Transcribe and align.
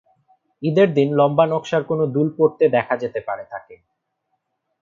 ঈদের 0.63 0.87
দিন 0.93 1.09
লম্বা 1.19 1.45
নকশার 1.47 1.83
কোনো 1.83 2.03
দুল 2.07 2.27
পরতে 2.37 2.65
দেখা 2.75 2.95
যেতে 2.97 3.19
পারে 3.27 3.43
তাঁকে। 3.51 3.75